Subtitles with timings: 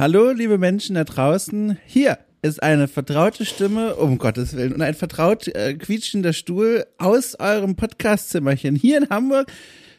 [0.00, 1.76] Hallo, liebe Menschen da draußen.
[1.84, 7.34] Hier ist eine vertraute Stimme, um Gottes Willen, und ein vertraut äh, quietschender Stuhl aus
[7.40, 9.50] eurem Podcastzimmerchen hier in Hamburg.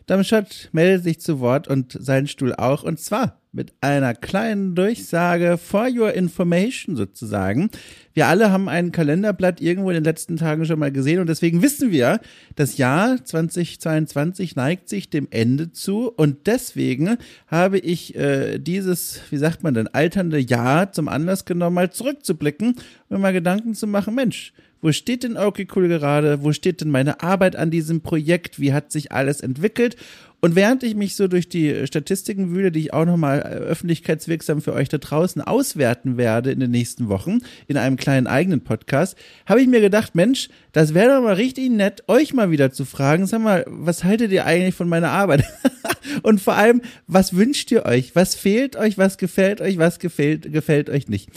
[0.06, 2.84] Darmstadt meldet sich zu Wort und sein Stuhl auch.
[2.84, 7.72] Und zwar mit einer kleinen Durchsage for your information sozusagen.
[8.14, 11.64] Wir alle haben ein Kalenderblatt irgendwo in den letzten Tagen schon mal gesehen und deswegen
[11.64, 12.20] wissen wir,
[12.56, 19.38] das Jahr 2022 neigt sich dem Ende zu und deswegen habe ich äh, dieses, wie
[19.38, 22.76] sagt man denn, alternde Jahr zum Anlass genommen, mal zurückzublicken
[23.10, 26.42] und mal Gedanken zu machen, Mensch, wo steht denn okay cool gerade?
[26.44, 28.60] Wo steht denn meine Arbeit an diesem Projekt?
[28.60, 29.98] Wie hat sich alles entwickelt?
[30.42, 34.62] Und während ich mich so durch die Statistiken wühle, die ich auch nochmal äh, öffentlichkeitswirksam
[34.62, 39.18] für euch da draußen auswerten werde in den nächsten Wochen in einem kleinen eigenen Podcast,
[39.46, 42.86] habe ich mir gedacht, Mensch, das wäre doch mal richtig nett, euch mal wieder zu
[42.86, 45.44] fragen, sag mal, was haltet ihr eigentlich von meiner Arbeit?
[46.24, 48.16] Und vor allem, was wünscht ihr euch?
[48.16, 48.98] Was fehlt euch?
[48.98, 49.78] Was gefällt euch?
[49.78, 51.30] Was gefällt, gefällt euch nicht?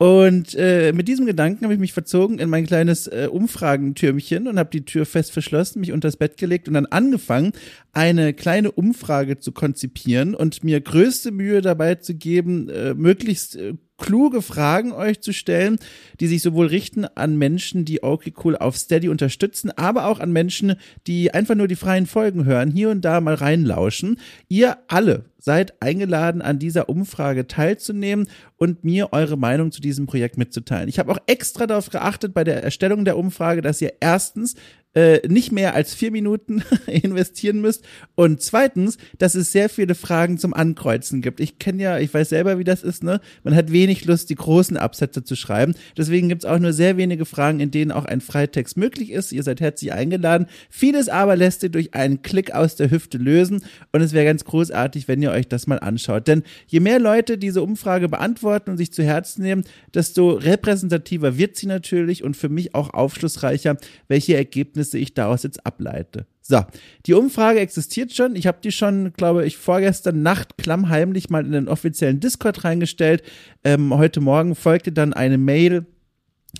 [0.00, 4.58] Und äh, mit diesem Gedanken habe ich mich verzogen in mein kleines äh, Umfragentürmchen und
[4.58, 7.52] habe die Tür fest verschlossen, mich unter das Bett gelegt und dann angefangen,
[7.92, 13.74] eine kleine Umfrage zu konzipieren und mir größte Mühe dabei zu geben, äh, möglichst äh,
[14.00, 15.78] kluge Fragen euch zu stellen,
[16.18, 20.32] die sich sowohl richten an Menschen, die okay cool auf Steady unterstützen, aber auch an
[20.32, 20.74] Menschen,
[21.06, 24.18] die einfach nur die freien Folgen hören, hier und da mal reinlauschen.
[24.48, 30.36] Ihr alle seid eingeladen, an dieser Umfrage teilzunehmen und mir eure Meinung zu diesem Projekt
[30.36, 30.88] mitzuteilen.
[30.88, 34.54] Ich habe auch extra darauf geachtet bei der Erstellung der Umfrage, dass ihr erstens
[34.94, 37.84] äh, nicht mehr als vier Minuten investieren müsst
[38.16, 41.38] und zweitens, dass es sehr viele Fragen zum Ankreuzen gibt.
[41.38, 43.20] Ich kenne ja, ich weiß selber, wie das ist, ne?
[43.44, 45.74] Man hat wenig Lust, die großen Absätze zu schreiben.
[45.96, 49.30] Deswegen gibt's auch nur sehr wenige Fragen, in denen auch ein Freitext möglich ist.
[49.30, 50.46] Ihr seid herzlich eingeladen.
[50.70, 54.44] Vieles aber lässt ihr durch einen Klick aus der Hüfte lösen und es wäre ganz
[54.44, 56.26] großartig, wenn ihr euch das mal anschaut.
[56.26, 59.62] Denn je mehr Leute diese Umfrage beantworten und sich zu Herzen nehmen,
[59.94, 63.76] desto repräsentativer wird sie natürlich und für mich auch aufschlussreicher,
[64.08, 66.26] welche Ergebnisse Ergebnisse ich daraus jetzt ableite.
[66.40, 66.64] So,
[67.06, 68.34] die Umfrage existiert schon.
[68.34, 73.22] Ich habe die schon, glaube ich, vorgestern Nacht klammheimlich mal in den offiziellen Discord reingestellt.
[73.62, 75.86] Ähm, heute Morgen folgte dann eine Mail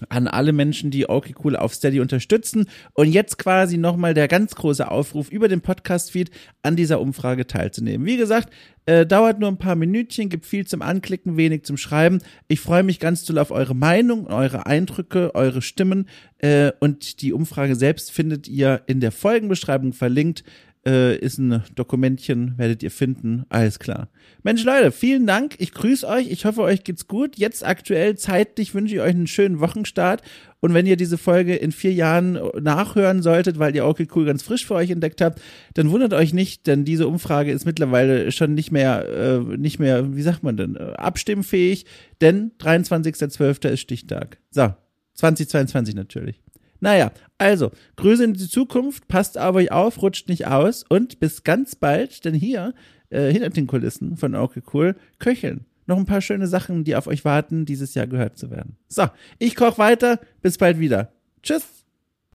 [0.09, 2.67] an alle Menschen, die okay cool auf Steady unterstützen.
[2.95, 6.31] Und jetzt quasi nochmal der ganz große Aufruf über den Podcast-Feed
[6.62, 8.06] an dieser Umfrage teilzunehmen.
[8.06, 8.53] Wie gesagt,
[8.87, 12.21] äh, dauert nur ein paar Minütchen, gibt viel zum Anklicken, wenig zum Schreiben.
[12.49, 16.09] Ich freue mich ganz doll auf eure Meinung, eure Eindrücke, eure Stimmen.
[16.39, 20.45] Äh, und die Umfrage selbst findet ihr in der Folgenbeschreibung verlinkt
[20.87, 23.45] äh, ist ein Dokumentchen, werdet ihr finden.
[23.49, 24.09] Alles klar.
[24.43, 25.57] Mensch, Leute, vielen Dank.
[25.59, 26.31] Ich grüße euch.
[26.31, 27.37] Ich hoffe, euch geht's gut.
[27.37, 30.23] Jetzt aktuell zeitlich wünsche ich euch einen schönen Wochenstart.
[30.61, 34.43] Und wenn ihr diese Folge in vier Jahren nachhören solltet, weil ihr okay cool ganz
[34.43, 35.41] frisch für euch entdeckt habt,
[35.75, 40.15] dann wundert euch nicht, denn diese Umfrage ist mittlerweile schon nicht mehr, äh, nicht mehr,
[40.15, 41.87] wie sagt man denn, äh, abstimmfähig,
[42.21, 43.69] denn 23.12.
[43.69, 44.39] ist Stichtag.
[44.51, 44.73] So,
[45.15, 46.41] 2022 natürlich.
[46.81, 51.45] Naja, also, Grüße in die Zukunft, passt auf euch auf, rutscht nicht aus und bis
[51.45, 52.75] ganz bald, denn hier,
[53.11, 55.67] äh, hinter den Kulissen von Okay Cool, köcheln.
[55.87, 58.77] Noch ein paar schöne Sachen, die auf euch warten, dieses Jahr gehört zu werden.
[58.89, 59.07] So,
[59.39, 61.13] ich koch weiter, bis bald wieder.
[61.43, 61.80] Tschüss!